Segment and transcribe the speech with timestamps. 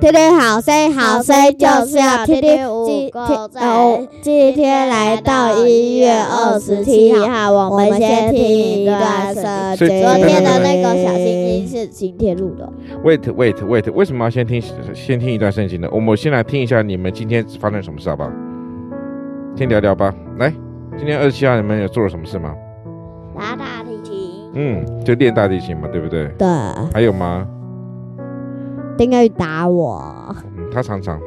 [0.00, 3.62] 天天好声好声就是要天天五个赞。
[4.22, 9.44] 今天来到一月二十七号，我们先听一段圣
[9.76, 10.00] 经。
[10.00, 12.66] 昨天的那个小星星是今天录的。
[13.04, 14.62] Wait wait wait，为什么要先听
[14.94, 15.88] 先听一段圣经呢？
[15.92, 18.30] 我们先来听一下你们今天发生什么事好不好？
[19.54, 20.14] 先聊聊吧。
[20.38, 20.50] 来，
[20.96, 22.54] 今天二十七号你们有做了什么事吗？
[23.38, 24.50] 拉大提琴。
[24.54, 26.26] 嗯，就练大提琴嘛，对不对？
[26.38, 26.48] 对。
[26.90, 27.46] 还有吗？
[29.00, 30.14] 丁恩宇打我，
[30.58, 31.18] 嗯，他常常。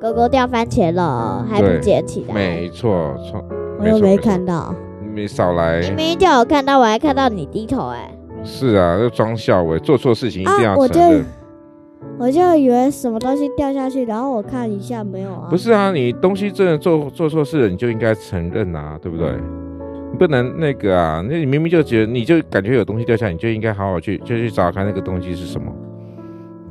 [0.00, 2.32] 狗狗掉番茄了，还不捡起来。
[2.32, 3.44] 没错，错。
[3.78, 4.74] 我又没看到。
[5.14, 5.78] 你少来。
[5.80, 8.10] 明明叫我看到，我还看到你低头哎。
[8.42, 11.26] 是啊，就装笑哎，做错事情一定要承认。
[12.18, 15.48] 我就我就以为什么东西掉下去，然后我看一下没有啊。
[15.50, 19.30] 不是啊，你东西真的做做错事了，你就应该承认啊，对不对？
[20.10, 25.70] 你不能那个啊，那你明明就觉得，你就感觉有东西掉下来，你就应该好好去，就去找看那个东西是什么。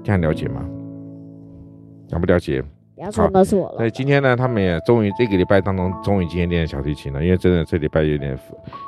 [0.07, 0.61] 这样了解吗？
[2.11, 2.63] 了不了解？
[2.97, 3.77] 要说都是我了。
[3.77, 7.23] 所以今天呢，他们也终于这个礼拜当中，终于今天练小提琴了。
[7.23, 8.37] 因为真的这礼拜有点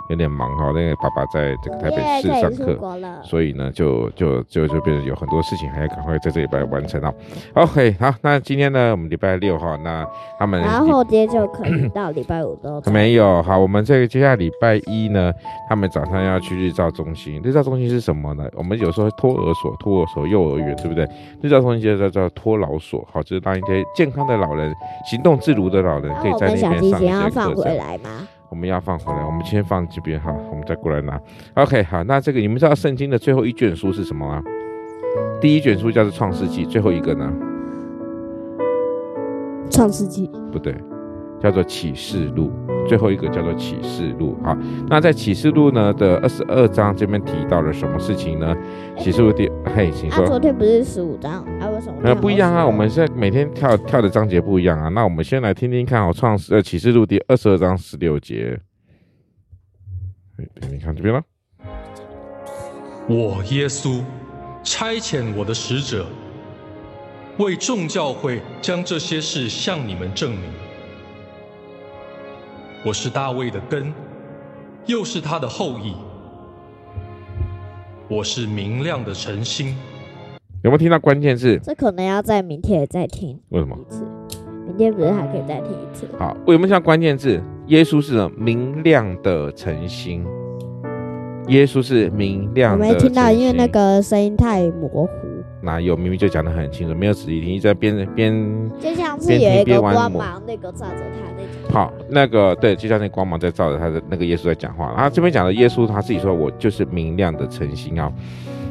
[0.10, 2.78] 有点忙哈，那个爸爸在这个台北市上课，
[3.24, 7.14] 所以呢，就就就就变成有很多事情还要赶快在这礼拜完成哦。
[7.54, 10.06] OK，好，那今天呢，我们礼拜六哈，那
[10.40, 13.42] 他们然后接就可以到礼拜五都没有。
[13.44, 15.32] 好，我们这个接下来礼拜一呢，
[15.68, 17.40] 他们早上要去日照中心。
[17.44, 18.50] 日照中心是什么呢？
[18.56, 21.08] 我们有时候托儿所、托儿所、幼儿园，对不对？
[21.42, 23.84] 日照中心就叫叫托老所，好，就是当一些。
[24.00, 27.03] 健康的老人，行动自如的老人，可以在那边上一些课程。
[27.03, 28.28] 我们要放回来吗？
[28.50, 31.20] 我们要放回来，我们先放这边哈，我们再过来拿。
[31.55, 34.42] OK，好，那这个你们知道圣经的最后一卷书是什么吗？
[35.42, 37.30] 第一卷书叫做创世纪，最后一个呢？
[39.70, 40.32] 创世纪？
[40.49, 40.73] 不对。
[41.42, 42.52] 叫做启示录，
[42.88, 44.38] 最后一个叫做启示录。
[44.44, 44.58] 好，
[44.88, 48.55] 那在启示录呢的二十二章这边提到了什么事情呢？
[48.98, 50.23] 启示录第，嘿，请说。
[50.23, 52.00] 啊，昨天不是十五章，啊，为什么？
[52.04, 54.89] 呃，不一样啊，我们现在每天跳跳的章节不一样啊。
[54.89, 58.60] 那我们先来听听看，哦，创世呃启示录第二十二章十六节。
[60.70, 61.21] 你看这边了。
[63.08, 64.02] 我耶稣
[64.64, 66.06] 差遣我的使者，
[67.38, 70.42] 为众教会将这些事向你们证明。
[72.86, 73.92] 我是大卫的根，
[74.86, 75.94] 又是他的后裔。
[78.08, 79.76] 我是明亮的晨星。
[80.64, 81.60] 有没有听到关键字？
[81.62, 83.38] 这可能要在明天再听。
[83.50, 83.78] 为什么？
[83.78, 84.08] 一次，
[84.66, 86.08] 明天不是还可以再听一次？
[86.18, 87.44] 好，有没有听到关键字？
[87.68, 90.26] 耶稣是明亮的晨星。
[91.50, 92.86] 耶稣是明亮的。
[92.86, 95.10] 我没听到，因为那个声音太模糊。
[95.61, 95.95] 哪有？
[95.95, 101.71] 明明就讲得很清楚，没有仔细听，一直在边边就像是有一个光芒那个照着他那种。
[101.73, 104.93] 好，那个对，就像那光芒在照着他的那个耶稣在讲话。
[104.95, 108.11] 他这边讲的耶稣他自己说：“我就是明亮的晨星啊，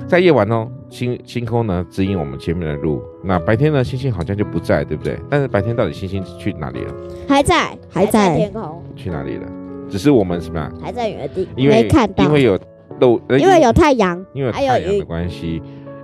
[0.07, 3.03] 在夜晚哦，星星空呢指引我们前面的路。
[3.23, 5.19] 那白天呢，星星好像就不在，对不对？
[5.29, 6.95] 但是白天到底星星去哪里了？
[7.29, 8.83] 还在，还在天空。
[8.97, 9.47] 去哪里了？
[9.91, 10.73] 只是我们什么呀？
[10.83, 12.59] 还在原地，因为没看到，因为有
[12.99, 15.63] 露，因为有太阳，因为有太阳的关系。”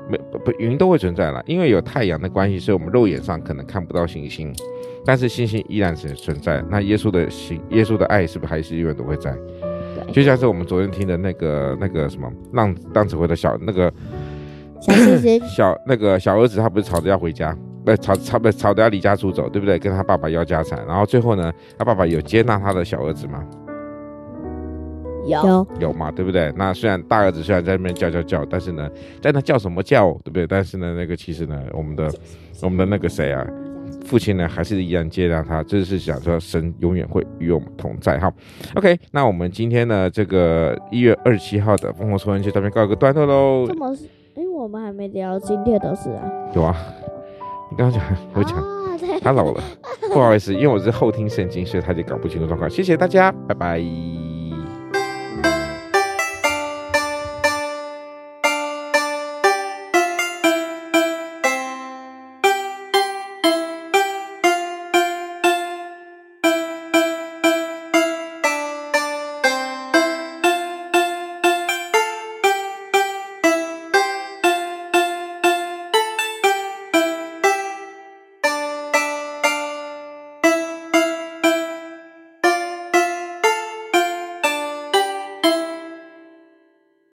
[0.08, 4.54] 没不云都会存在了，因为有太阳的关系，所以我们肉眼上可能看不到星星，
[5.04, 6.62] 但是星星依然是存在。
[6.68, 9.34] 那耶稣的心，耶稣的爱是不是还是永远都会在？
[10.12, 13.92] 就像是我们昨天听的那个那个什么浪浪子回的小那个
[14.80, 19.78] 小星星 小那个小儿子，他不是吵着要回家，不吵吵不吵着要离家出走，对不对？
[19.78, 23.42] 跟他爸爸要家产，然后最后呢，他爸爸有接纳他的小儿子吗？
[25.26, 26.52] 有有嘛，对不对？
[26.56, 28.88] 那虽然大儿子虽然在那边叫叫叫，但是呢，
[29.20, 30.46] 在那叫什么叫，对不对？
[30.46, 32.10] 但是呢，那个其实呢，我们的
[32.62, 33.46] 我们的那个谁啊，
[34.04, 38.32] 父亲呢，还是一样接纳他，就是想说神永远会与我们同在哈。
[38.74, 43.66] OK，那我们今天呢，这个一月二十七号的丰禾硕恩就这边告一个段落喽。
[43.66, 44.06] 这么是？
[44.34, 46.30] 哎，我们还没聊今天的事啊？
[46.54, 46.76] 有啊，
[47.70, 49.62] 你刚刚讲，我讲，他老了，
[50.12, 52.68] 不好意思，因为我是后听圣经，所以他就搞不清楚状况。
[52.68, 54.13] 谢谢大家，拜拜。